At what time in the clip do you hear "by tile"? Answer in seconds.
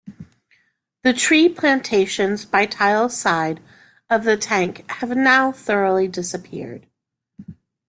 2.43-3.07